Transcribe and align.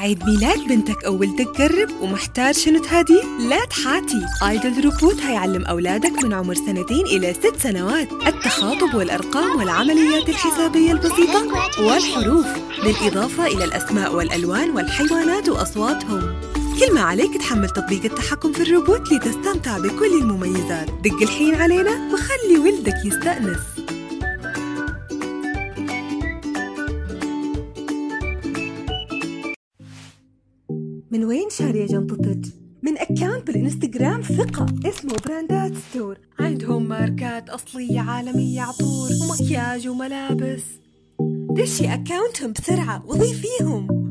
عيد 0.00 0.24
ميلاد 0.24 0.68
بنتك 0.68 1.04
أو 1.04 1.18
ولدك 1.18 1.46
قرب 1.46 1.90
ومحتاج 2.00 2.54
شنو 2.54 2.82
تهديه؟ 2.82 3.22
لا 3.38 3.64
تحاتي. 3.64 4.26
آيدل 4.48 4.84
روبوت 4.84 5.20
هيعلم 5.20 5.64
أولادك 5.64 6.24
من 6.24 6.32
عمر 6.32 6.54
سنتين 6.54 7.06
إلى 7.06 7.34
ست 7.34 7.56
سنوات. 7.62 8.08
التخاطب 8.26 8.94
والأرقام 8.94 9.58
والعمليات 9.58 10.28
الحسابية 10.28 10.92
البسيطة 10.92 11.46
والحروف. 11.80 12.46
بالإضافة 12.84 13.46
إلى 13.46 13.64
الأسماء 13.64 14.14
والألوان 14.14 14.70
والحيوانات 14.70 15.48
وأصواتهم. 15.48 16.40
كل 16.80 16.94
ما 16.94 17.00
عليك 17.00 17.36
تحمل 17.36 17.68
تطبيق 17.68 18.04
التحكم 18.04 18.52
في 18.52 18.62
الروبوت 18.62 19.12
لتستمتع 19.12 19.78
بكل 19.78 20.18
المميزات. 20.20 20.90
دق 20.90 21.22
الحين 21.22 21.54
علينا 21.54 22.12
وخلي 22.12 22.58
ولدك 22.58 23.04
يستأنس. 23.04 23.58
من 31.10 31.24
وين 31.24 31.50
شارية 31.50 31.86
جنطتك؟ 31.86 32.40
من 32.82 32.98
account 32.98 33.46
بالإنستغرام 33.46 34.22
ثقة 34.22 34.66
اسمه 34.84 35.14
براندات 35.26 35.72
store. 35.90 36.18
عندهم 36.38 36.88
ماركات 36.88 37.50
أصلية 37.50 38.00
عالمية 38.00 38.60
عطور 38.60 39.10
ومكياج 39.22 39.88
وملابس. 39.88 40.62
دشي 41.50 41.94
account 41.94 42.39
هم 42.39 42.52
بسرعة 42.52 43.06
وضيفيهم. 43.06 44.03